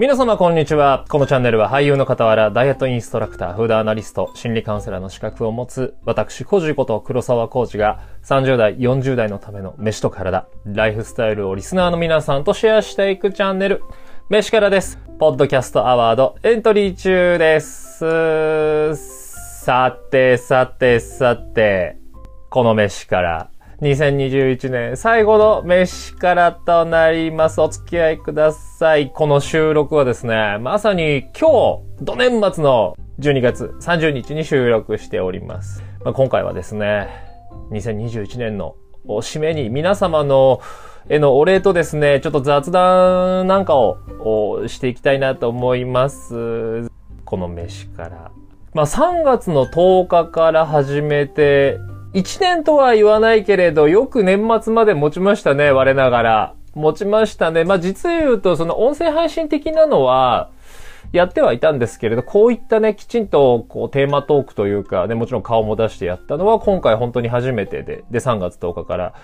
[0.00, 1.04] 皆様こんにちは。
[1.10, 13.82] このチャンネルは俳優の傍ら、ダイエットインストラクター、フードアナリスト、心理カウンセラーの資格を持つ、私、コジこと黒沢コーチが、30代、40代のための飯と体、ライフスタイルをリスナーの皆さんとシェアしていくチャンネル、
[14.30, 14.98] 飯からです。
[15.18, 18.96] ポッドキャストアワードエントリー中です。
[18.96, 21.98] さて、さて、さて、
[22.48, 23.50] この飯から、
[23.80, 27.62] 2021年最後の飯からとなります。
[27.62, 29.10] お付き合いください。
[29.10, 35.82] この収録はですね、まさに今日、土年末の12月30日に収録しております。
[36.04, 37.08] まあ、今回はですね、
[37.70, 40.60] 2021年の締めに皆様の
[41.08, 43.96] へのお礼とですね、ちょっと雑談なんかを
[44.66, 46.90] していきたいなと思います。
[47.24, 48.30] この飯から。
[48.74, 51.78] まあ3月の10日から始めて
[52.12, 56.54] 一年とは言わないけれど、よく年末まで持ちましたね、我ながら。
[56.74, 57.64] 持ちましたね。
[57.64, 60.50] まあ、実言うと、その音声配信的なのは、
[61.12, 69.14] やってはいたんですけれど、こういったね、きちんと、こう、テーマトークというか、ね、もちろん顔も出してやったのは、今回本当に初めてで、で、3月10日から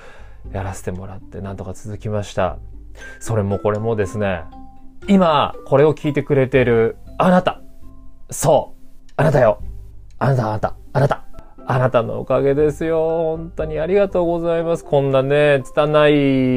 [0.53, 2.59] やらせてもらって、なんとか続きました。
[3.21, 4.43] それもこれもですね、
[5.09, 7.61] 今、これを聞いてくれてる、あなた。
[8.31, 8.75] そ
[9.09, 9.13] う。
[9.17, 9.61] あなたよ。
[10.19, 11.26] あなた、あなた、あなた。
[11.69, 13.37] あなたのおかげですよ。
[13.37, 14.85] 本当にありがとうございます。
[14.85, 16.09] こんなね、拙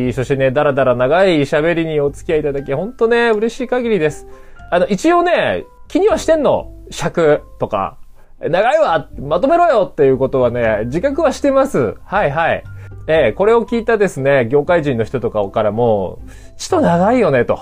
[0.10, 4.28] い、そしてね、だらだら長い喋りにお付き合いいただき、本当ね、嬉しい限りです。
[4.70, 6.72] あの、一応ね、気にはしてんの。
[6.92, 7.98] 尺とか。
[8.40, 11.96] 長いわまとめろよっていうことはね、自覚はしてます。
[12.06, 12.64] はいはい。
[13.08, 16.20] えー、これを聞いたですね、業界人の人とかからも、
[16.58, 17.60] ちょっと長いよねと。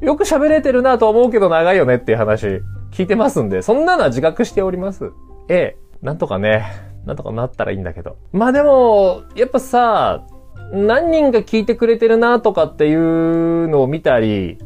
[0.00, 2.60] よく喋れてるなと思うけど長いよねっていう話
[2.92, 5.10] 聞いてますんで、そんなのは自覚しております。
[5.48, 6.64] ええなんとかね、
[7.04, 8.16] なんとかなったらいいんだけど。
[8.30, 10.24] まあでも、やっぱさ、
[10.72, 14.56] 何人が聞いてくれてるなとかっていうのを見たり、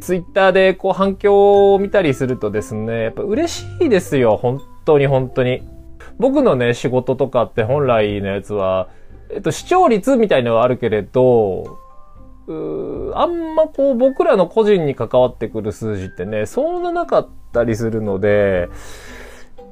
[0.00, 4.36] ツイッターでこう反響を見たりするとですね、やっぱ嬉しいですよ。
[4.36, 5.62] 本当に本当に。
[6.18, 8.88] 僕のね、仕事とかって本来のやつは、
[9.30, 11.78] えっと、視聴率みたいのはあるけれど、
[12.48, 18.68] うーあんまこう僕らの個人に関わってくる数字ってね、そんななかったりするので、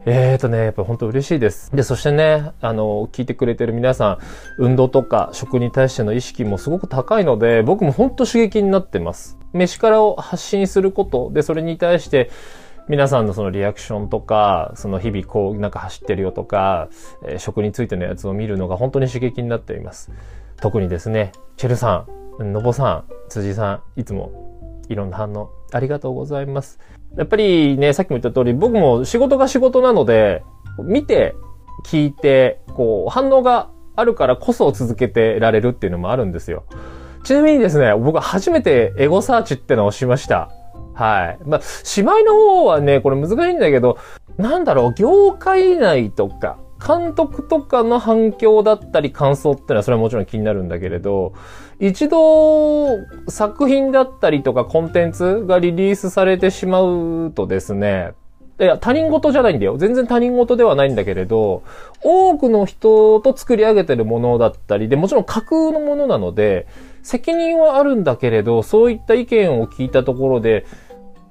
[0.09, 1.75] えーとね、やっぱ本当嬉しいです。
[1.75, 4.19] で、そしてね、あの、聞いてくれてる皆さん、
[4.59, 9.37] 運動とか食に対しての意識もすごく高いので、僕も本当刺激になってます。
[9.53, 12.31] 飯からを発信すること、で、それに対して、
[12.89, 16.89] 皆さんのそのリアクションとか、その日々こうなんか走ってるよとか、
[17.27, 20.13] えー、食についてのやつを見るのが本当に刺激になっています。
[20.61, 22.07] 特にですね、チェルさ
[22.39, 24.56] ん、のぼさん、辻さん、いつも
[24.89, 26.79] いろんな反応ありがとうございます。
[27.17, 30.43] やっぱりね、さっきも言った通り、僕も仕事が仕事なので、
[30.79, 31.35] 見て、
[31.85, 36.65] 聞いて、こう、反応があるからこそ続けてられるっていうのもあるんですよ。
[37.25, 40.51] ちなみにですね、僕は初めてエゴサーチってのをしました。
[40.95, 41.39] はい。
[41.45, 43.99] まあ、芝居の方はね、これ難しいんだけど、
[44.37, 51.33] なんだろう、業界内とか、監督とかの反響だったり感想ってのはそれはもちろん気になるんだけれど、
[51.79, 52.99] 一度
[53.29, 58.13] 作品だったりとかコンテンツがリリースされてしまうとですね、
[58.59, 59.77] いや、他人事じゃないんだよ。
[59.77, 61.63] 全然他人事ではないんだけれど、
[62.03, 66.67] 多くの人と作り上げてるものだったりで、もちろん架空のものなので、
[67.03, 70.65] 責任はあるんだけれど、そういった意見を聞いたところで、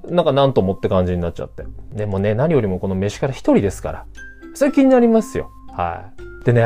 [0.08, 1.64] なんかなんともって感じになっちゃって。
[1.94, 4.06] でもね、何よりもこの飯から一人ですから。
[4.54, 5.50] それ気になりますよ。
[5.76, 6.06] は
[6.44, 6.46] い。
[6.46, 6.64] でね、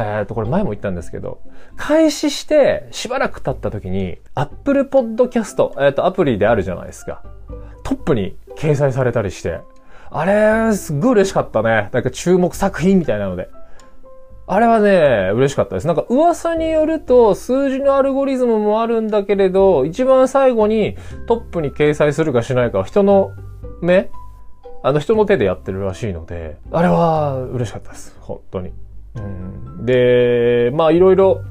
[0.00, 1.40] えー、っと、これ前も言ったんですけど、
[1.76, 7.22] 開始してしばらく経った時に、Apple Podcast、えー、っと、アプリであるじゃないですか。
[7.82, 9.60] トップに掲載されたりして、
[10.10, 11.90] あれ、すっごい嬉しかったね。
[11.92, 13.48] なんか注目作品みたいなので。
[14.50, 15.86] あれはね、嬉しかったです。
[15.86, 23.32] なんか噂によると、数字のアルゴリズムもあるんだけれど、一番最後にトップに掲載するかしないかは人の
[23.82, 24.10] 目？
[24.82, 28.16] あの人の手でやってるらしいので、あれは嬉しかったです。
[28.20, 28.72] 本当に。
[29.20, 31.42] うん、で、まあいろいろ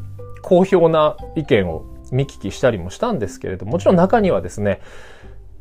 [0.42, 4.82] 好評な意見を見聞きしたりもしたんですけれども、もちろん中にはですね、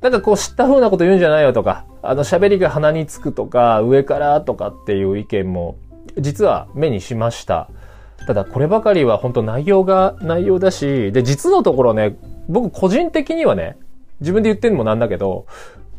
[0.01, 5.77] なんかこう知った風なこと言うんじゃないよとか、あの喋りが鼻につくとか、上からとかっていう意見も
[6.19, 7.69] 実は目にしました。
[8.27, 12.17] ただこればかりは本当内容が内容だし、で、実のところね、
[12.49, 13.77] 僕個人的にはね、
[14.21, 15.47] 自分で言ってんのもなんだけど、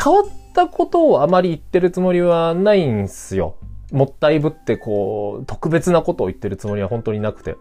[0.02, 0.24] 変わっ
[0.54, 3.56] たことをあまり言ってるつもりはないんすよ。
[3.92, 7.56] もったいぶってこう、特別なことを言ってるつもりは本当になくて。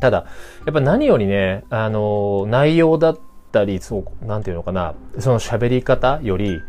[0.00, 0.26] ただ、
[0.66, 3.18] やっぱ何よりね、あの、内容だっ
[3.52, 6.60] たり、そう、なんていうのかな、その喋り方より、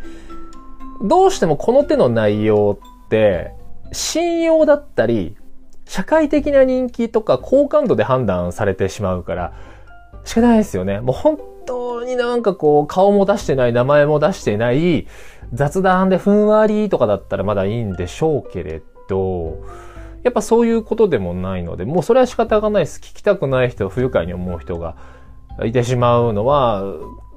[1.03, 3.53] どうしてもこの手の内容って、
[3.91, 5.35] 信用だったり、
[5.85, 9.53] 社会的な人気とか好感度で判断されてしまうから、
[10.24, 11.00] 仕方ないですよね。
[11.00, 15.07] もう本当になんかこう、顔も出してない、名前も出してない、
[15.54, 19.64] 雑談でふんわりとかだったらまだいいんでしょうけれど、
[20.24, 23.00] やっぱそういうことでもないので、もうそれは仕方がないです。
[23.00, 24.96] 聞きたくない人、不愉快に思う人が
[25.64, 26.84] いてしまうのは、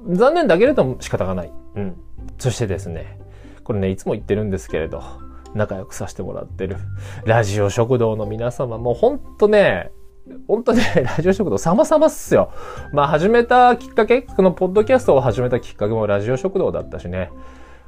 [0.09, 1.51] 残念だけれども仕方がない。
[1.75, 1.95] うん。
[2.39, 3.19] そしてですね、
[3.63, 5.03] これね、いつも言ってるんですけれど、
[5.53, 6.77] 仲良くさせてもらってる、
[7.25, 9.91] ラジオ食堂の皆様、もうほんとね、
[10.47, 10.81] ほんとね、
[11.17, 12.51] ラジオ食堂様々っすよ。
[12.93, 17.31] まあ始めたきっかけ、このポッドキャストを始めたきっかけもラジオ食堂だったしね。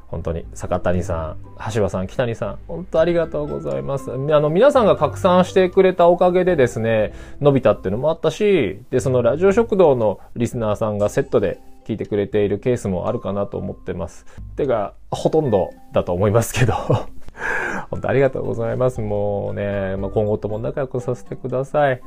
[0.09, 1.38] 本当に、坂谷さん、
[1.73, 4.11] 橋場さん、北谷さん、本当ありがとうございます。
[4.11, 14.25] あの、皆さんが拡散してくれたおかげでですね、伸びたっていうのもあったし、で、そのラジオ食堂のリスナーさんがセットで聞いてくれているケースもあるかなと思ってます。
[14.56, 16.73] てか、ほとんどだと思いますけど。
[17.91, 19.01] 本当ありがとうございます。
[19.01, 22.01] もうね、まあ、今後とも仲良くさせてください。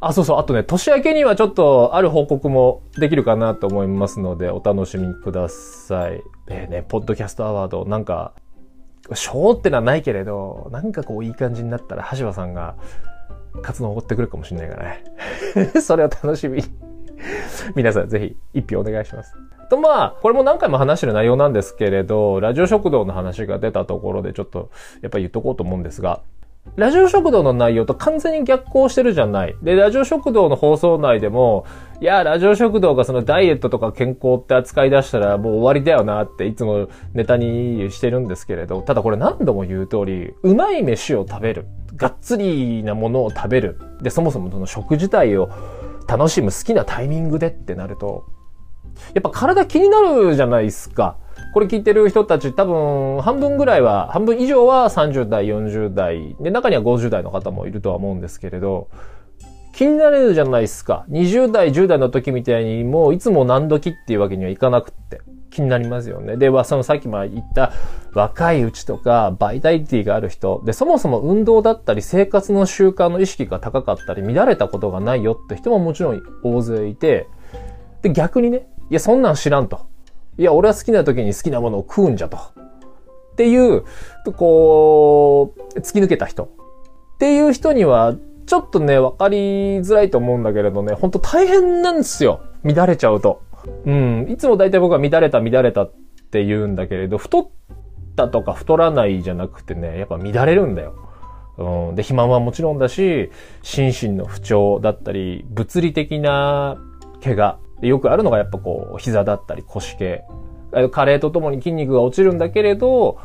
[0.00, 0.38] あ、そうそう。
[0.38, 6.35] あとね、年明けにはちょっとある報告もできるかなと思いますので、お楽しみください。
[6.48, 8.32] えー、ね、ポッドキャストアワード、なんか、
[9.14, 12.76] 賞ってのはないけれど、なんかこういい感じになったら、橋場さんが
[13.62, 15.04] 活動を追ってくるかもしれないからね。
[15.80, 16.64] それを楽しみに
[17.74, 18.18] 皆さんぜ
[18.52, 19.34] ひ一票お願いします。
[19.68, 24.70] とまあ、これも何回も話してる内容なんですけれど、ラジオ食堂の話が出たところでちょっと
[25.02, 26.22] やっぱり言っとこうと思うんですが、
[26.74, 29.56] ラジオ食堂の内容と完全に逆行してるじゃない。
[29.62, 31.64] で、ラジオ食堂の放送内でも、
[32.02, 41.66] いや、ラジオ食堂がそのダイエットとか健康って扱い出したらもう終わりだよなっていつもネタにしてるんですけれど、ただこれ何度も言う通り、うまい飯を食べる。
[41.96, 43.78] がっつりなものを食べる。
[44.02, 45.48] で、そもそもその食自体を
[46.06, 48.26] 楽しむ好きなタイミングでってなると、
[49.14, 51.16] やっぱ体気になるじゃないですか。
[51.56, 58.90] これ聞いてる人たち多分半分ぐらいは、半分以上は30代、40代、で、中には50代の方もいるとは思うんですけれど、
[59.72, 61.06] 気になれるじゃないですか。
[61.08, 65.22] 20代、10代の時みたいにもういつも何時っていうわけにはいかなくって。
[65.48, 66.36] 気になりますよね。
[66.36, 67.72] で、そのさっきも言った
[68.12, 77.28] 若いうちとかバイタリティがある人、で、そもそも運動だったり生活の習慣の意識が高かったり乱れたことがないよって人ももちろん大勢いて、
[78.02, 79.95] で、逆にね、いや、そんなん知らんと。
[80.38, 82.36] いや、俺は好きな時に好きなものを食うんじゃと。
[82.36, 83.84] っていう、
[84.36, 86.44] こう、突き抜けた人。
[86.44, 86.48] っ
[87.18, 88.14] ていう人には、
[88.46, 92.40] ちょっとね、わかりづらいと思うんだけれどね、ほんと大変なんですよ。
[92.62, 93.42] 乱れちゃうと。
[93.84, 94.26] うん。
[94.30, 95.92] いつも大体僕は乱れた乱れたっ
[96.30, 97.48] て言うんだけれど、太っ
[98.14, 100.94] たとか太らないじゃなくてね、やっぱ乱れるんだよ。
[101.58, 101.94] うん。
[101.94, 103.30] で、肥満はもちろんだし、
[103.62, 106.76] 心身の不調だったり、物理的な
[107.22, 110.24] 怪我でよくあるのがやっぱこう、膝だったり腰系。
[110.90, 113.18] 加齢とともに筋肉が落ちるんだけれど、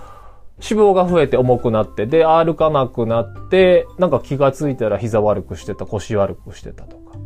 [0.61, 7.17] 脂肪が増えて重くなって、で、歩かなくなって、なんか気がついたら膝悪くしてた、腰悪くしてたとか。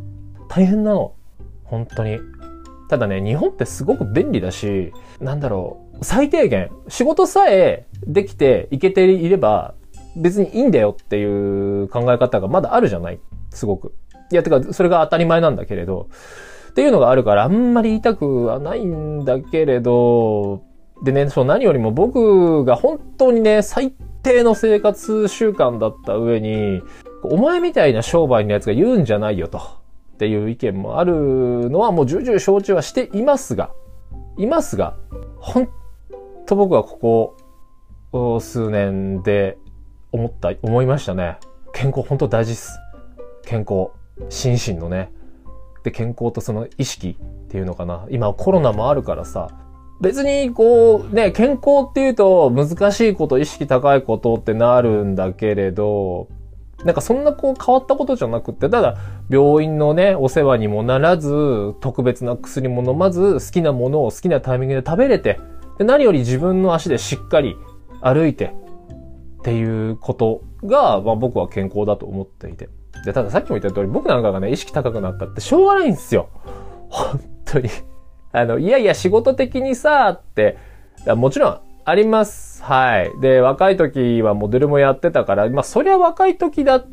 [0.48, 1.12] 大変なの。
[1.64, 2.18] 本当に。
[2.88, 9.74] ただね、日本ってすごく便利だし、なんだろう、最低限、仕事さえできていけていれば、
[10.16, 13.20] 別にいいんだよっていう考え方がまだあるじゃない
[13.50, 13.94] すごく。
[14.32, 16.08] いや、てか、それが当たり前なんだけれど、
[16.76, 20.62] っていうのがあるから、あんまり言いたくはないんだけれど、
[21.02, 26.82] でね、そう何よりも僕が本当にね、最低の生活習慣だった上に、
[27.22, 29.56] お前みたいな商売のやつが言うんじゃないよと。
[29.56, 33.70] っていう意見もあるのはもう重々承知はしていますが、
[34.36, 34.98] いますが、
[35.38, 35.70] 本
[36.44, 37.34] 当僕はこ
[38.12, 39.56] こ数年で
[40.12, 41.38] 思った、思いましたね。
[41.72, 42.78] 健康本当大事っす。
[43.46, 43.92] 健康。
[44.28, 45.15] 心身のね。
[45.86, 48.06] で健康とその意識っていうのかな。
[48.10, 49.48] 今コロナもあるからさ、
[50.00, 56.26] 別にこうね、健康っていうと難しいこと、意識高いことってなるんだけれど、
[56.84, 58.96] なんかそんなこう変わったことじゃなくって、ただ
[59.30, 65.38] 病院のね、お世話にもならず、特別な薬も飲まず、好きなものを好きなタイミングで食べれて、
[65.78, 67.56] で何より自分の足でしっかり
[68.00, 68.46] 歩いて
[69.38, 72.68] っていうことが、まあ僕は健康だと思っていて。
[73.06, 76.28] で、たださっきも言った通り、僕なんかがね、意識高くなったってしょうがないんですよ。
[76.90, 77.70] 本当に。
[78.32, 80.58] あの、いやいや、仕事的にさ、って、
[81.14, 82.64] もちろん、あります。
[82.64, 83.12] はい。
[83.20, 86.88] で、若い時はモデルもやってたから、まあ、そりゃ若い時だっ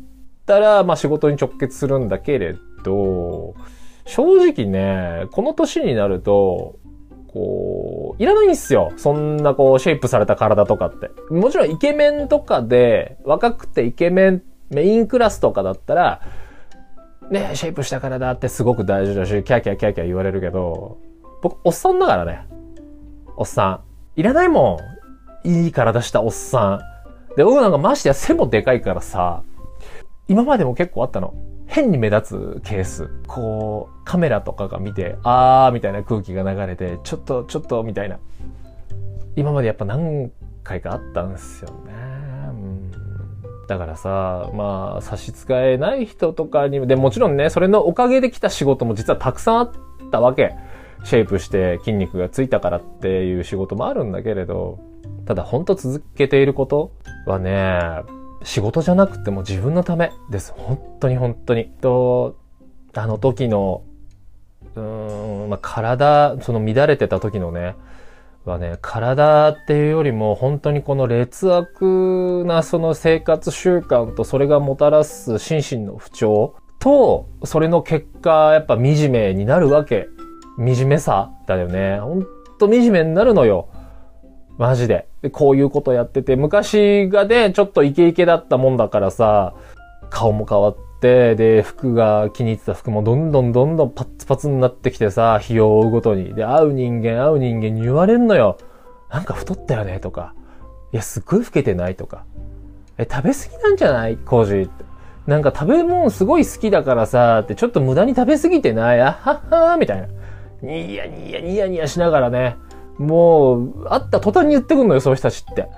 [0.46, 2.54] たら、まあ、仕事に直結するんだけれ
[2.84, 3.56] ど、
[4.06, 6.76] 正直ね、この年になると、
[7.32, 8.92] こう、いらないんすよ。
[8.96, 11.10] そんなこう、シェイプされた体とかって。
[11.28, 14.42] もちろんイケメンとかで、若くてイケメン
[14.74, 16.20] メインクラスとかだったら、
[17.30, 20.98] ねシェイプしたからだってすごく大事だし、キャーキャーキャーキャー言われるけど、
[21.42, 22.46] 僕、おっさんだからね。
[23.36, 23.82] おっさ
[24.16, 24.20] ん。
[24.20, 24.78] いらないも
[25.44, 25.48] ん。
[25.48, 26.80] いい体したおっさ
[27.32, 27.36] ん。
[27.36, 29.42] で、僕なんかましてや背もでかいからさ、
[30.28, 31.34] 今までも結構あったの。
[31.66, 33.10] 変に目立つケース。
[33.26, 38.18] こうカメラとかが見て、あーみたいな空気が流れて、ちょっと、ちょっと、みたいな。
[39.36, 40.30] 今までやっぱ何
[40.62, 42.23] 回かあったんですよね。
[43.66, 49.72] だからさ、まあ、差し支えない人とかにも、でもちろんね、それのおかげで来た仕事も実はたくさんあっ
[50.10, 50.54] たわけ。
[51.04, 54.78] シェイプして筋肉がついたからっていう仕事もあるんだけれど、
[55.26, 56.92] ただ本当続けていること
[57.26, 57.78] はね、
[58.42, 60.52] 仕事じゃなくても自分のためです。
[60.56, 61.66] 本当に本当に。
[61.80, 62.36] と、
[62.94, 63.82] あの時の、
[64.76, 67.76] うーん、まあ、体、その乱れてた時のね、
[68.44, 80.08] はね、体っていうよりも本当にこの劣悪なその生活習慣とそれがもたらす心身の不調と、それの結果、やっぱ惨めになるわけ。
[80.58, 81.98] 惨めさだよね。
[81.98, 82.26] ほん
[82.58, 83.68] と惨めになるのよ。
[84.58, 85.08] マジで。
[85.22, 89.54] で、こういうことやってて、昔がね、ちょっとイケイケだったもんだからさ、
[90.10, 96.34] 顔も変わって、で、服が気に入ってた服もどんどんどんどんパッツパツになってきてさ、日を追うごとに。
[96.34, 98.56] で、会う人間、会う人間に言われんのよ。
[99.10, 100.34] なんか太ったよねとか。
[100.92, 102.24] いや、すっごい老けてないとか。
[102.98, 104.16] え、食べ過ぎなんじゃない？
[104.16, 104.70] コージ。
[105.26, 109.00] なんか食べ物すごい好きだからさ、ってちょっと無駄に食べ過ぎてない？
[109.00, 110.08] あはっはーみたいな。
[110.62, 112.56] ニヤニヤニヤニヤしながらね。
[112.98, 115.68] もう、会った途端に言ってくんのよ、そういう人たちって。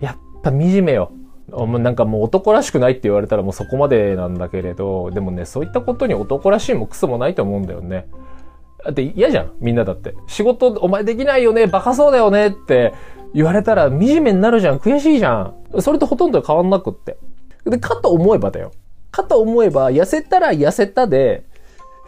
[0.00, 1.12] やっぱ惨めよ。
[1.52, 8.08] なんかもう男らしくないって言われたらもうそこまでなんだけれど、でもね、そういったことに男らしいもクソもないと思うんだよね。
[8.84, 10.14] だって嫌じゃん、みんなだって。
[10.26, 12.48] 仕事お前できないよね、バカそうだよね？
[12.48, 12.94] って
[13.34, 15.54] 言われたら惨めになるじゃん、悔しいじゃん。
[15.80, 17.18] それとほとんど変わんなくって。
[17.64, 18.72] で、かと思えばだよ。
[19.10, 21.44] かと思えば、痩せたら痩せたで、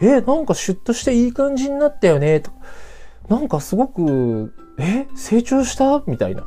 [0.01, 2.57] え、なんかシュッとしていい感じになったよね、とか。
[3.29, 6.03] なんかすごく、え成長した？
[6.07, 6.43] みたいな。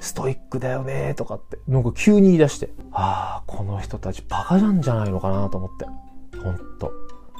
[0.00, 6.38] ストイックだよねとかって、なんか急に言い出して、ああ、この人たちバカなんじゃないのかなと思って。
[6.38, 6.92] ほんと。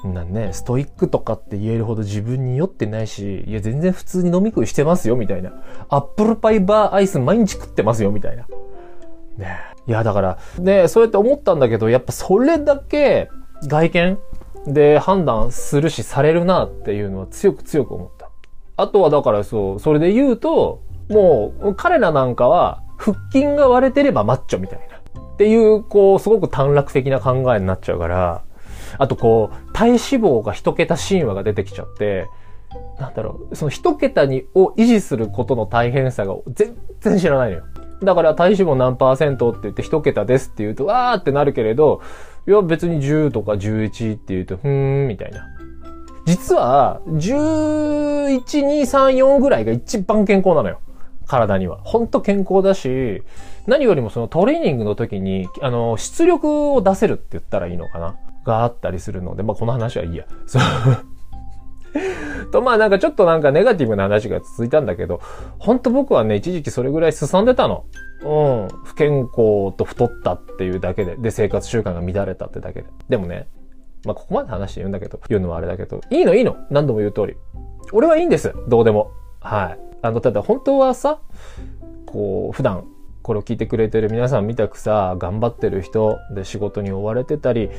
[0.04, 5.52] なんね、ストイックとかって言えるほど自分に酔ってないし、いや全然普通に飲み食いしてますよ、みたいな。
[5.88, 8.46] アップルパイバーアイス毎日食ってますよ、みたいな。
[9.38, 13.30] ねいや、だから、ねそうやって思ったんだけど、やっぱそれだけ
[13.62, 14.18] 外見
[14.66, 18.30] で判断するしされるなっていうのは強く強く思った。
[18.76, 24.94] あとはだからそう、それで言うと、もう彼らなんかは腹筋が割れてればマッチョみたいな。
[25.34, 28.42] っていう、こう、すごく短絡的な考えになっちゃうから、
[28.98, 32.28] あとこう、体脂肪が一桁神話が出てきちゃって、
[33.00, 37.64] なんだろう、その一桁にを維持することの大変さが全然知らないのよ。
[38.02, 42.00] だから体脂肪何パーセントって言って一桁ですって言うと、わーってなるけれど、
[42.46, 45.46] いや別に10とか11って言うと、ふーん、みたいな。
[46.26, 50.80] 実は、11、2、3、4ぐらいが一番健康なのよ。
[51.26, 51.78] 体には。
[51.82, 53.22] ほんと健康だし、
[53.66, 58.16] 何よりもそのトレーニングの時に、あの、出力を出せるって言ったらいいのかな？
[58.44, 60.26] があったりするので、まあ、この話はいいや。
[60.46, 60.62] そう。
[62.52, 65.20] と、まあなんかちょっとなんかネガティブな話が続いたんだけど、
[65.58, 67.84] ほんと僕はね、一時期それぐらい進んでたの。
[68.22, 68.68] うん。
[68.84, 72.88] 不健康と太ったっていうだけで、で、生活習慣が乱れたってだけで。
[73.08, 73.48] でもね、
[74.04, 77.36] まあここまで話して言うんだけど、言うのはあれだけど、いいのいいの何度も言う通り。
[77.92, 78.54] 俺はいいんです。
[78.68, 79.10] どうでも。
[79.44, 79.78] はい。
[80.02, 81.20] あの、ただ本当はさ、
[82.06, 82.84] こう、普段、
[83.22, 87.70] これを聞いてくれてる皆さんみたくさ、頑張ってる人で仕事に追われてたり、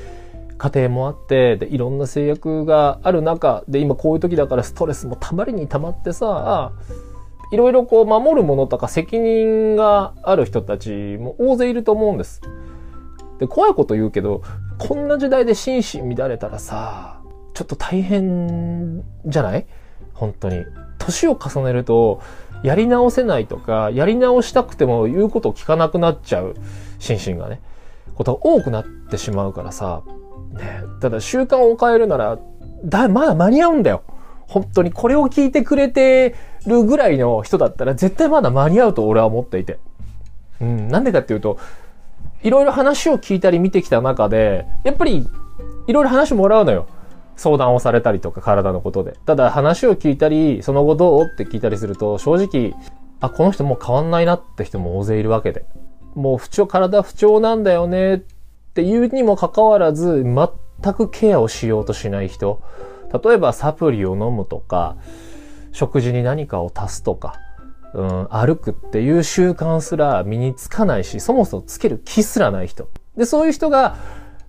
[0.58, 6.72] 家庭もあって、で、いろんな制約がある中で、今こういう時だからストレスもたまりにたまってさ、
[7.52, 12.42] いろいろこう守るものとか責任がある人たちも大勢いると思うんです。
[13.40, 14.42] で、怖いこと言うけど、
[14.78, 17.22] こんな時代で心身乱れたらさ、
[17.54, 19.68] ちょっと大変じゃない？
[20.14, 20.64] 本当に。
[20.98, 22.22] 年を重ねると、
[22.64, 26.56] やり直せないとか、やり直したくても言うことを聞かなくなっちゃう
[27.00, 27.62] 心身がね、
[28.16, 30.02] ことが多くなってしまうからさ、
[30.54, 32.40] ね、ただ習慣を変えるなら、
[32.84, 34.04] だ、まだ間に合うんだよ。
[34.48, 36.36] 本当にこれを聞いてくれて
[36.68, 39.80] るぐらいの人だったら絶対まだ間に合うと俺は思っていて。
[40.62, 41.58] うん、なんでかっていうと、
[42.44, 45.28] いろいろ話を聞いたり見てきた中で、やっぱり
[45.88, 46.88] いろいろ話もらうのよ。
[47.36, 49.18] 相談をされたりとか体のことで。
[49.26, 52.74] ただ話を聞いたり、その後どうって聞いたりすると、正直、
[53.20, 55.66] あ、この人もう変わんないなって人も大勢いるわけで。
[56.16, 58.20] もう不調、体不調なんだよねっ
[58.74, 62.62] ていうにもかかわらず、全くケアをしようとしない人。
[63.24, 64.96] 例えばサプリを飲むとか、
[65.72, 67.36] 食事に何かを足すとか、
[67.94, 72.88] うん、歩くっていう習慣すら身につかないし、そもそもつける気すらない人。
[73.18, 73.96] で、そういう人が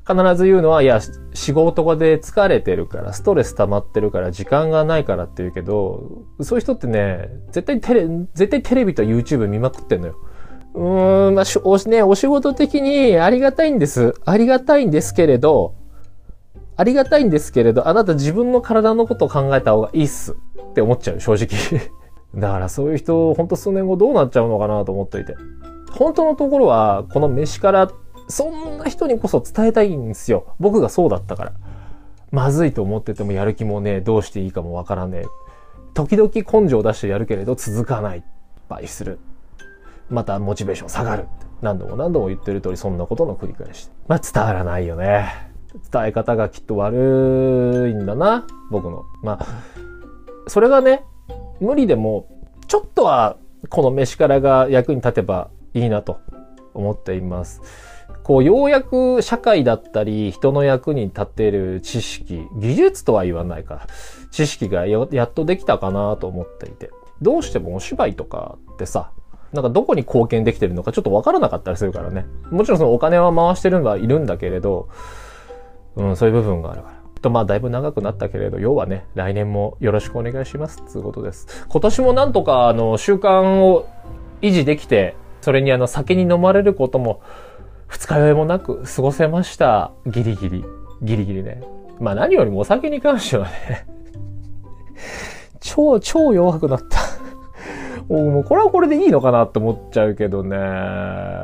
[0.06, 1.00] 必ず言うのは、いや、
[1.34, 10.16] 仕事で疲れてるから、ストレス溜まってるから、時間がないからって言うけど、そういう人ってね、絶対テレ、絶対テレビと YouTube 見まくってんのよ。
[10.74, 14.14] うーん、まあ、おね、お仕事的にありがたいんです。
[14.24, 15.74] ありがたいんですけれど、
[16.76, 20.36] ありがたいんですけれど、あなた自分の体のことを考えた方がいいっす
[20.70, 21.90] って思っちゃう、正直。
[22.36, 25.34] だからそういう人、ほんと数年後どうなっちゃうのかなと思っていて。
[25.90, 27.90] 本当のところは、この飯から、
[28.28, 30.54] そんな人にこそ伝えたいんですよ。
[30.58, 31.52] 僕がそうだったから。
[32.32, 35.24] まずいと思っててもやる気もね、どうしていいかもわからねえ。
[35.94, 38.24] 時々根性を出してやるけれど続かない。
[38.68, 39.18] 敗する。
[40.10, 41.26] またモチベーション下がる。
[41.62, 43.90] 何度も何度も言ってる通りそんなことの繰り返し。
[44.08, 45.46] まあ伝わらないよね。
[45.92, 48.46] 伝え方がきっと悪いんだな。
[48.70, 49.04] 僕の。
[49.22, 49.46] まあ、
[50.48, 51.04] それがね、
[51.60, 52.28] 無理でも、
[52.66, 53.36] ちょっとは
[53.68, 56.18] この飯からが役に立てばいいなと
[56.74, 57.62] 思っています。
[58.26, 63.86] こう、ようやく社会だったり、人の役に立っている知識、技術とは言わないか、
[64.32, 66.90] 知識がやっとできたかなと思っていて。
[67.22, 69.12] どうしてもお芝居とかってさ、
[69.52, 72.26] なんかどこに貢献できてるのかちょっとわからなかったりするからね。
[72.50, 74.88] もちろんそのお金は回してるのはいるんだけれど、
[75.94, 76.96] うん、そういう部分があるから。
[77.22, 80.84] と、まあ、だいぶ長くなったけれど、要はね、来年もよろしくお願いしますっ。
[80.88, 81.64] つうことです。
[81.68, 83.88] 今年もなんとか、あの、習慣を
[84.42, 87.20] 維持できて、それにあの、酒に飲まれることも、
[87.86, 89.92] 二日酔いもなく過ごせました。
[90.06, 90.64] ギリギリ。
[91.02, 91.62] ギリギリね。
[92.00, 93.86] まあ何よりもお酒に関してはね
[95.60, 97.00] 超、超弱くなった
[98.08, 100.56] もうこれはこれでいいのかなって思っちゃうけどね。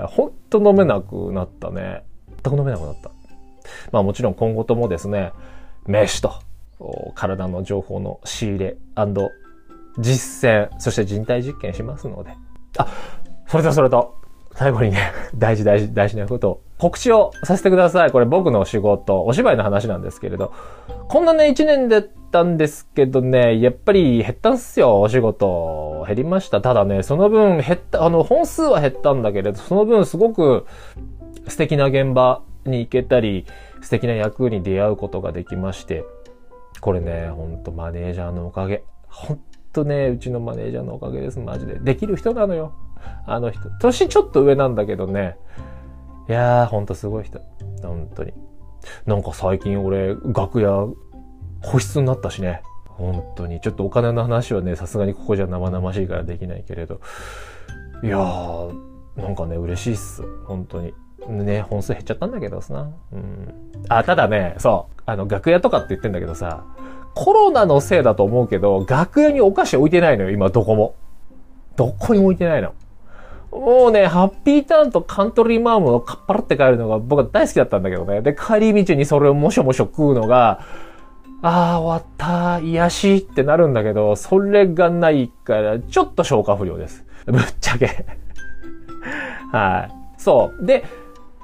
[0.07, 2.05] ほんと飲めなくなったね。
[2.45, 3.11] 全く飲めなくなった。
[3.91, 5.33] まあもちろん今後ともですね、
[5.87, 6.35] 飯と
[7.17, 8.77] 体の情報の仕入れ
[9.99, 12.31] 実践、そして人体実験しますので。
[12.79, 12.87] あ、
[13.49, 14.22] それとそれと、
[14.55, 18.11] 最後にね、 大事大事大事なこと告知をさせてください。
[18.11, 20.53] これ僕の仕事、お芝居の話なんですけれど、
[21.09, 26.05] こんなね、一年だったんですけどね、やっぱり減ったんすよ、お仕事。
[26.09, 26.61] 減りました。
[26.61, 30.67] ただね、その分減った、あの、本数は減ったんだけれど、その分すごく
[31.47, 33.47] 素敵な現場に行けたり、
[33.81, 36.05] 素敵な役に出会うことができまして、
[36.81, 38.83] これね、ほんとマネージャーのおかげ。
[39.07, 39.41] ほん
[39.73, 41.79] とね、うちのマネージャーのおかげです、マジで。
[41.79, 42.73] できる人なのよ。
[43.27, 43.71] あの人。
[43.81, 45.37] 年ちょっと上なんだけどね。
[46.29, 47.41] いやー、ほんとすごい人。
[47.83, 48.33] 本当に。
[49.07, 50.89] なんか最近俺、楽屋、
[51.63, 52.63] 個室になったしね。
[52.87, 53.61] 本当に。
[53.61, 57.01] ちょっとお金の話はね、さすがにここじゃ生々しいからできないけれど。
[58.03, 58.73] いやー、
[59.17, 60.23] なんかね、嬉しいっす。
[60.47, 60.95] 本当に。
[61.29, 62.89] ね、本数減っちゃったんだけどさ。
[63.13, 63.73] うん。
[63.89, 65.03] あ、ただね、そう。
[65.07, 66.65] あの、楽屋とかって言ってんだけどさ、
[67.15, 70.95] コロナのせいだと思うけど、楽屋にお菓子置いてないのよ、今どこも。
[71.77, 72.75] どこに置いてないの。
[73.53, 78.23] もうね、ハッピーターンとカントリーマームをかっぱらって帰るのが僕は大好きだったんだけどね。
[78.23, 80.61] で、帰り道にそれをもしょもしょ食うのが、
[81.43, 87.05] ああ、終わった、癒しってなるんだけど、それがないから、ちょっと消化不良です。
[87.27, 88.07] ぶっちゃけ
[89.53, 89.93] はい。
[90.19, 90.65] そう。
[90.65, 90.85] で、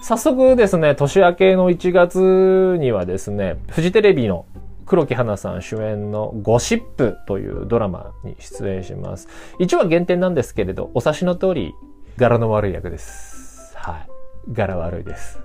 [0.01, 4.47] 早速ですね、年明けの1月にはですね、フジテレビの
[4.87, 9.29] 黒木花さん主演のゴシップというドラマに出演します。
[9.59, 11.75] 一応は減点なんですけれど、お察しの通り、
[12.18, 13.72] 柄の悪い役です。
[13.76, 14.09] はい。
[14.52, 15.38] 柄悪いです。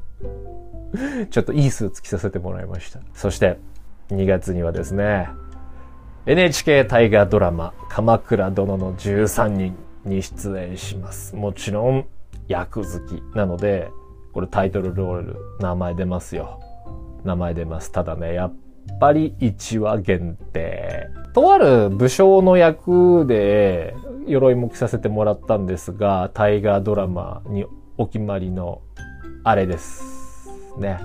[1.30, 3.00] ちょっといいスーツ着させてもらいました。
[3.14, 3.58] そして、
[4.10, 5.30] 2月にはですね、
[6.26, 11.34] NHK 大河ドラマ、鎌倉殿の13人に出演します。
[11.34, 12.06] もちろん、
[12.46, 13.88] 役好きなので、
[14.34, 16.60] これタイトルロール、名前出ますよ。
[17.24, 17.90] 名前出ます。
[17.90, 18.54] ただね、やっ
[19.00, 21.08] ぱり1話限定。
[21.32, 23.94] とある武将の役で、
[24.26, 27.66] 鎧も着させてもらったんですが、大河ドラマに
[27.98, 28.82] お決まりの、
[29.44, 30.48] あれです。
[30.78, 30.98] ね。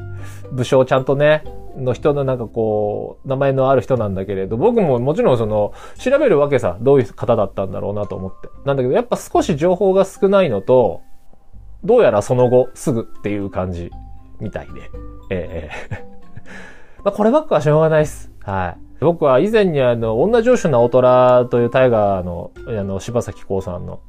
[0.51, 1.43] 武将ちゃんとね、
[1.77, 8.49] の人のなんかこう、名前のある人なんだけれど、僕ももちろんその、調べるわけさ、どういう方だったんだろうなと思って。
[8.65, 11.01] なんだけど、やっぱ少し情報が少ないのと、
[11.83, 13.91] どうやらその後すぐっていう感じ
[14.39, 14.89] みたいで。
[15.29, 16.04] ええ
[17.05, 18.31] まあこればっかはしょうがないっす。
[18.41, 18.85] はい。
[18.99, 24.01] 僕は以前にあの、女上司の大虎というタイガーの、あの、柴咲コウさんの、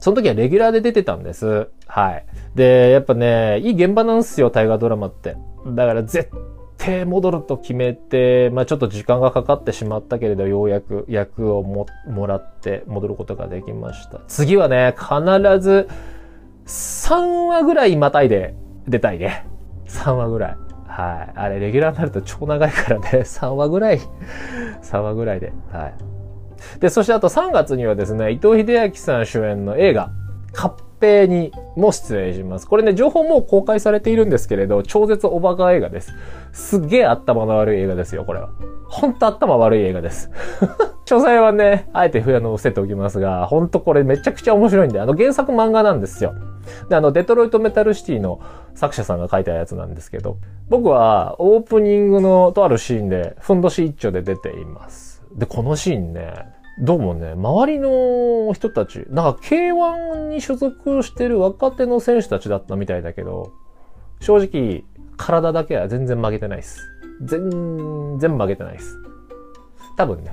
[0.00, 1.68] その時はレギュラーで出てたんです。
[1.86, 2.24] はい。
[2.54, 5.36] で、やっぱね、いい現場なんですよ、大河ドラマって。
[5.66, 6.30] だから絶
[6.78, 14.20] 対戻ると決めて、まあちょっと時間がかかってしまったけれど、ようやく役をも、もらって戻ることができました。
[14.28, 15.14] 次はね、必
[15.60, 15.88] ず、
[16.66, 18.54] 3話ぐらいまたいで
[18.88, 19.46] 出たいね。
[19.88, 20.73] 3話ぐらい。
[20.94, 21.32] はい。
[21.34, 23.98] あれ、レギュラーになると超長いからね、 3話ぐらい、
[24.82, 25.52] 3話ぐらいで。
[25.72, 25.94] はい。
[26.78, 30.10] で、そしてあと3月にはですね、伊藤秀明さん主演の映画、
[30.56, 32.68] 合併にも出演します。
[32.68, 36.12] これね、情報も公開されているんですけれど、超絶おバカ映画です。
[36.52, 38.50] すっげえ頭の悪い映画ですよ、これは。
[38.88, 40.30] ほんと頭悪い映画です。
[41.06, 46.34] 詳細はね、あえてあの伏せておきますが、ほんとこれめちゃくちゃ面白いんで、あの原作漫画なんですよ。
[46.88, 48.40] で、あの、デトロイトメタルシティの
[48.74, 55.22] 作者さんが書いたやつなんですけど、僕はオープニングのとあるシーンで、ふんどし一丁で出ています。
[55.34, 56.34] で、このシーンね、
[56.80, 63.52] どうもね、周りの人たち、なんか K1 に所属してる若手の選手たちだったみたいだけど、
[64.20, 64.84] 正直、
[65.16, 66.80] 体だけは全然曲げてないです。
[67.22, 68.96] 全然曲げてないです。
[69.96, 70.32] 多分ね。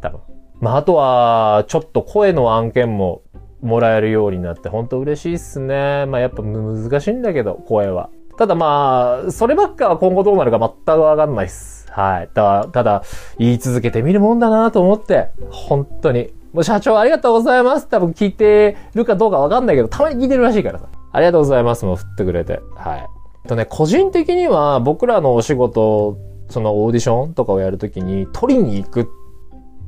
[0.00, 0.20] 多分。
[0.60, 3.22] まあ、あとは、ちょっと声の案件も
[3.62, 6.06] もらえるようになって、ほんと嬉しいっすね。
[6.06, 8.10] まあ、やっぱ難しいんだけど、声は。
[8.36, 11.86] ただまあ、そればっかは今後どうなるか全くわかんないっす。
[11.90, 12.28] はい。
[12.32, 13.02] ただ、ただ、
[13.38, 16.30] 言い続けてみるもんだなと思って、本当に。
[16.52, 17.88] もう社長ありがとうございます。
[17.88, 20.86] 多分聞いてるかどうかわかんないけど、たまに聞いてるらしいからさ。
[21.12, 21.84] ありがとうございます。
[21.84, 22.60] もう振ってくれて。
[22.76, 23.48] はい。
[23.48, 26.16] とね、個人的には僕らのお仕事、
[26.48, 29.06] そのオーディションとかをやるときに取りに行くっ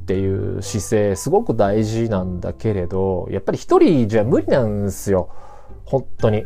[0.04, 5.28] ていう姿勢すごく大事なんだけれど、やっぱり一人じゃ無理なんですよ。
[5.84, 6.44] 本当に。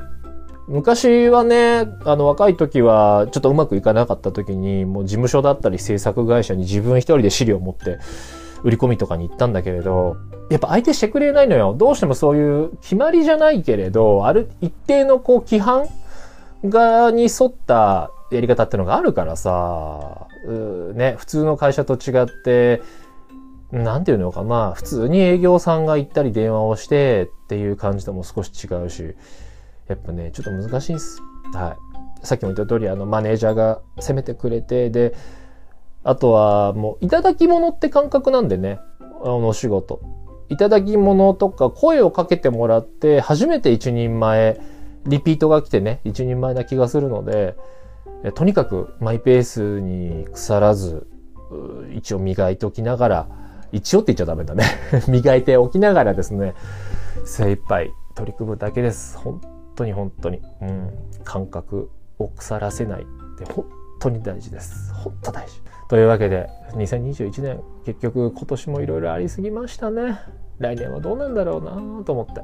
[0.69, 7.99] 昔はね、あの若い時はちょっとうまくいかなかった時に、もう事務所だったり制作会社に自分一人で資料を持って
[8.64, 10.16] 売り込みとかに行ったんだけれど、
[10.51, 11.75] やっぱ相手してくれないのよ。
[11.79, 15.87] どうしてもそういう決まりじゃないけれど、ある一定のこう規範
[16.64, 20.27] がに沿ったやり方ってのがあるからさ、
[20.95, 22.83] ね、普通の会社と違って、
[23.72, 29.14] なんていうのかな、普通に営業さんが行ったり電話をしてっていう感じとも少し違うし、
[29.88, 31.20] やっぱね、ちょっと難しいんです。
[31.55, 31.76] は
[32.22, 32.26] い。
[32.26, 35.14] さっきも言った通り、あの、マネージャーが攻めてくれて、で、
[36.05, 40.00] あとはもう、いただき物って感覚なんでね、あの、お仕事。
[40.48, 44.61] いただき物とか声をかけてもらって、初めて一人前、
[45.07, 47.57] リピートが来てね、一人前な気がするので、
[48.35, 51.07] とにかくマイペースに腐らず、
[51.94, 53.29] 一応磨いておきながら、
[53.72, 54.64] 一応って言っちゃダメだね
[55.09, 56.55] 磨いておきながらですね、
[57.24, 59.18] 精一杯取り組むだけです。
[59.18, 59.40] 本
[59.74, 60.40] 当に本当に。
[60.62, 60.90] うん。
[61.24, 63.05] 感覚を腐らせないっ
[63.38, 63.66] て本
[64.00, 64.92] 当に大事です。
[64.94, 65.61] 本当大事。
[65.88, 70.18] というわけで、2021年、結局今年もいろいろありすぎましたね。
[70.59, 72.42] 来年はどうなんだろうなと思って。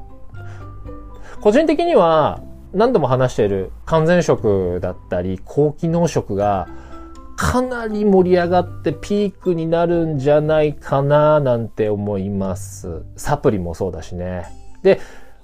[1.41, 2.41] 個人的には、
[2.73, 6.69] 何度も話している完全食だったり、高機能食が
[7.43, 13.03] かなり盛り上がってピークになるんじゃないかななんて思います。
[13.17, 14.47] サプリもそうだしね。
[14.85, 15.01] で、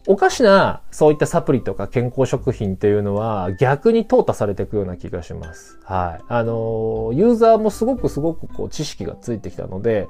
[0.06, 5.80] おかしなそういったサプリとか健康食品っていうのは逆に淘汰されていくような気がします。
[5.82, 6.24] はい。
[6.28, 10.06] あの、ユーザーもすごくすごくこう知識がついてきたので、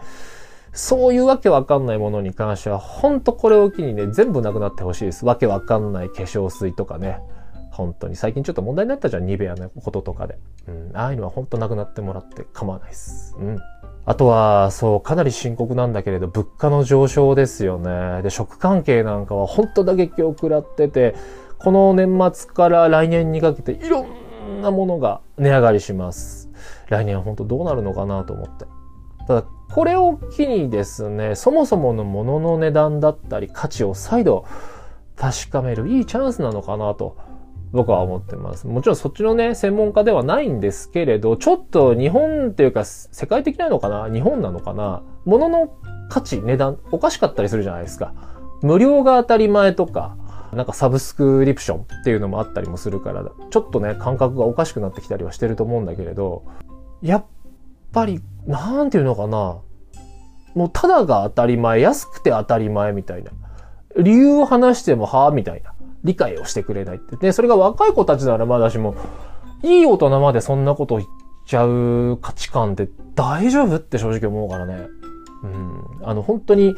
[0.74, 5.24] そういうわけわかんないものに関しては、ほんとこれを機にね、全部なくなってほしいです。
[5.24, 7.20] わけわかんない化粧水とかね。
[7.79, 8.17] 本当に。
[8.17, 10.37] 最近ちょっと問題になったじゃん、ニベアのこととかで。
[10.67, 10.91] うん。
[10.95, 13.37] ああいうのは本当なくなってもらって構わないです。
[13.38, 13.59] うん。
[14.05, 18.23] あとは、そう、かなり深刻なんだけれど、物価の上昇ですよね。
[18.23, 21.14] で、食関係なんかは本当打撃を食らってて、
[21.59, 26.51] この年末から来年にかけていろんなものが値上がりします。
[26.88, 28.67] 来年は本当どうなるのかなと思って。
[29.29, 34.47] ただ、これを機にですね、そもそものものの値段だったり価値を再度
[35.19, 37.17] 確かめるいいチャンスなのかなと
[37.72, 38.66] 僕は思ってます。
[38.66, 44.09] もちろんそっちのね、専門家ではないんですけれど、ちょっと日本っていうか世界的なのかな？
[44.11, 45.02] 日本なのかな？
[45.24, 45.68] もの
[46.09, 48.14] 価値、値段、おかしかったりするじゃないですか。
[48.62, 50.16] 無料が当たり前とか、
[50.54, 56.44] なんかサブスクリプションっていうのもあったりもするから、ちょっとね、感覚がおかしくなってきたりはしてると思うんだけれど、
[57.02, 57.26] やっ
[57.92, 59.59] ぱり、なんていうのかな？
[60.54, 63.31] もうただが当たり前、安くて当たり前みたいな。
[63.96, 65.74] 理由を話しても、はぁみたいな。
[66.09, 67.16] 理解をしてくれないって。
[67.16, 68.97] で、それが若い子たちならまだしも、
[69.62, 71.09] いい大人までそんなこと言っ
[71.47, 74.87] ちゃう価値観って大丈夫って正直思うからね。
[75.42, 75.83] うん。
[76.03, 76.77] あの、本当に、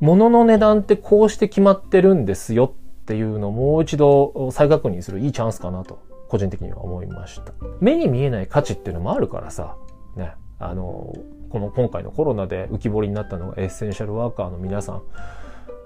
[0.00, 7.52] 物の値段ってこうして決まってるんですよっていうのをもう一度再確認するいいチャンスかなと、個人的には思いました。
[7.80, 9.76] 目に見えない価値っていうのもあるからさ、
[10.16, 10.34] ね。
[10.58, 11.12] あの、
[11.50, 15.02] この今回のコロナで浮き彫りになったのがエッセンシャルワーカーの皆さん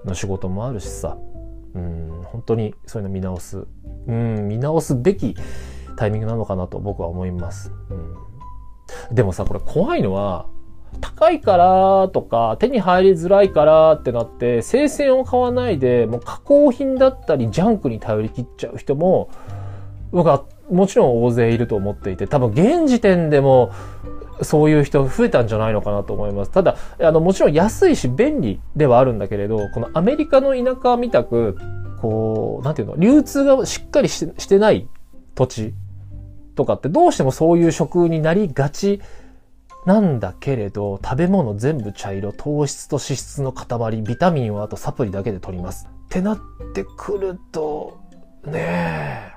[0.05, 1.17] の仕事もあるしさ、
[1.75, 3.65] うん、本当にそういうの見直す、
[4.07, 5.35] うん、見直すべき
[5.95, 7.71] タイミングなのかなと僕は思います。
[7.89, 10.47] うん、でもさ、これ怖いのは、
[11.01, 19.29] 高いからとか、手に入りづらいからってなって、生鮮を買わないで、もう加工品だったりジャンクに頼り切っちゃう人も、
[20.11, 23.71] 僕はもちろん大勢いると思っていて、多分現時点でも
[24.43, 26.51] そういう人増えたんじゃないのかなと思います。
[26.51, 31.57] ただ、あの、もちろん安いし便利ではあるんだけれど、このアメリカの田舎みたく、
[32.01, 34.87] こう、なんていうの、流通がしっかりしてない
[35.35, 35.73] 土地
[36.55, 39.01] とかってどうしてもそういう食になりがち
[39.85, 45.87] なんだけれど、食べ物全部茶色、糖質と脂質の塊、ビタミンはあとサプリだけで取ります。
[46.05, 46.39] ってなっ
[46.73, 47.99] てくると、
[48.45, 49.31] ねえ、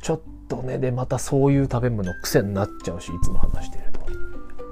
[0.00, 4.00] ちょっとね、で、またそういう食べ物癖になっちゃうし、いつも話してると。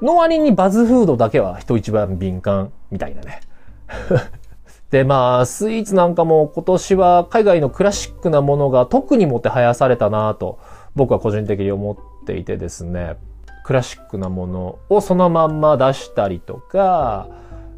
[0.02, 3.40] の割にバズフードだけは人一番敏感みたいなね。
[4.90, 10.58] で、まあ、スイーツなんかも今年は海外のクラシックなものが特にもてはやされたなと
[10.94, 13.16] 僕は個人的に思っていてですね、
[13.64, 17.28] クラシックなものをそのまんま出したりとか、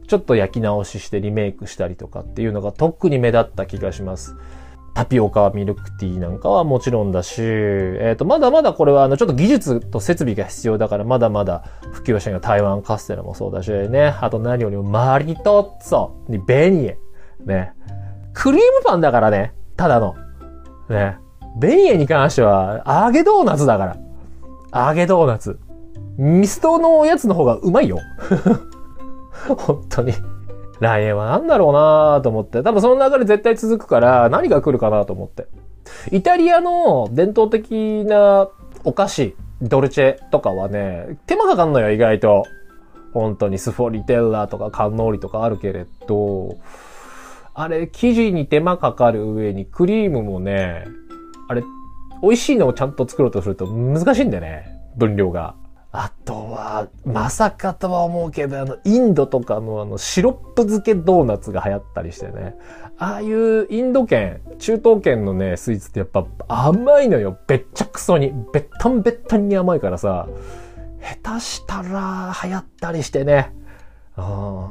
[0.07, 4.37] ちょっと焼き直ししてリメイクしたりとかっていうのが特に目立った気がします。
[4.95, 16.99] タピオカミルクティーなんかはもちろんだし、えっ、ー、と、まだまだこれはあの、ちょっと技術と設備が必要だから、まだまだ普及してる台湾カステラもそうだしね、あと何よりもマリトッツォにベニエ。
[17.45, 17.73] ね。
[18.33, 20.17] クリームパンだからね、ただの。
[20.89, 21.19] ね。
[21.59, 23.97] ベニエに関しては、揚げドーナツだか
[24.73, 24.89] ら。
[24.89, 25.59] 揚げドーナツ。
[26.19, 27.99] ミストのやつの方がうまいよ。
[29.47, 30.13] 本当に。
[30.81, 32.63] 来年は何だろうなと思って。
[32.63, 35.47] 多分その流れ絶対続くから何が来るかなと思って。
[36.13, 38.49] イタリアの伝統的な
[38.85, 42.45] お菓子、ドルチェとかはね、手間かかんのよ、意外と。
[43.13, 46.59] 本当にスフォリテッラとかカンノーリとかあるけれど、
[47.55, 50.85] あれ、生地に手間かかる上にクリームもね、
[51.49, 51.63] あれ、
[52.23, 54.67] 美味しいのをちゃんと作ろうとすると難しいんだよね。
[54.97, 55.55] 分量が。
[56.01, 62.55] あとは、まさかとは思うけど、あの、インドとかのあの、シロップ漬けドーナツが流行ったりしてね。
[62.99, 67.37] ああいうインド圏、中東圏のね、スイーツってやっぱ甘いのよ。
[67.49, 68.33] べっちゃくそに。
[68.53, 70.29] べったんべったんに甘いからさ、
[71.25, 73.53] 下手したら流行ったりしてね。
[74.15, 74.71] あ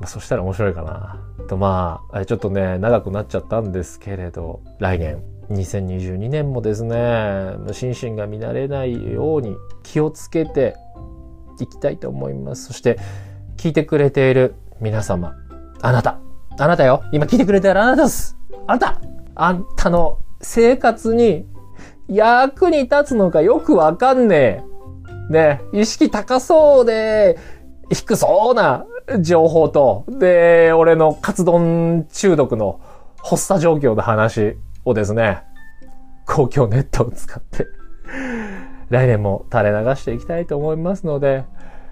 [0.00, 1.18] まあ、そしたら面白いかな。
[1.48, 10.76] とまあ、ちょっとね、長くなっちゃったんですけれど、来年、2022年もですね、心身が乱れないように気をつけて
[11.60, 12.64] いきたいと思います。
[12.66, 12.98] そして、
[13.56, 15.34] 聞いてくれている皆様、
[15.80, 16.18] あなた、
[16.58, 18.36] あなたよ、今聞いてくれてるあなたです。
[18.66, 19.00] あなた、
[19.34, 21.46] あんたの生活に
[22.08, 24.62] 役に立つのかよくわかんね
[25.30, 25.32] え。
[25.32, 27.38] ね、意識高そうで、
[27.90, 28.86] 低そうな
[29.20, 32.80] 情報と、で、俺のカツ丼中毒の
[33.22, 35.42] 発作状況の話をですね、
[36.26, 37.66] 公共ネットを使って
[38.90, 41.44] 来年も垂れ流していきたいと思いますので、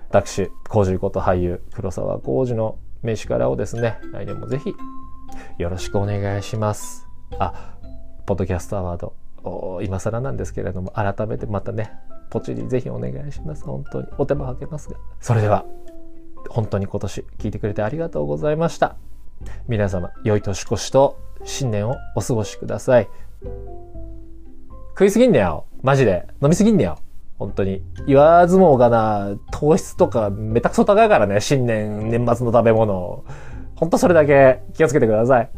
[0.08, 4.74] 私、工事こと俳優、黒沢浩二の名刺からをですね、来年もぜひ、
[5.58, 7.08] よろしくお願いします。
[7.38, 7.76] あ、
[8.26, 11.92] ポッドキャストアワード、今更なんですけれども、改めてまたね、
[12.30, 13.64] ポチリぜひお願いします。
[13.64, 14.08] 本当に。
[14.18, 14.96] お手間かけますが。
[15.20, 15.64] それでは、
[16.48, 18.96] 本当に今年聞いてくれてありがとうございました。
[19.66, 23.08] 皆様、良い年越しと新年をお過ごしください。
[24.90, 25.66] 食いすぎんだよ。
[25.82, 26.26] マジで。
[26.42, 26.98] 飲みすぎんだよ。
[27.38, 27.82] 本当に。
[28.06, 33.24] 言わずもがな、糖質とかめたくそ高いからね、新年、年末の食べ物。
[33.74, 35.50] ほんとそれだけ気をつけてください。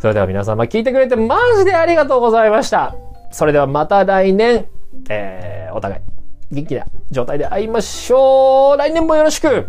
[0.00, 2.94] それでは皆様聞いてくれてマジでありがとうございました。
[3.30, 4.66] それではまた来年、
[5.08, 6.02] えー、お互い
[6.50, 8.76] 元気な状態で会いましょう。
[8.76, 9.68] 来年もよろしく。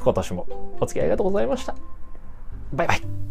[0.00, 0.46] 今年も
[0.80, 1.74] お付き合いありがとうございました。
[2.72, 3.27] バイバイ。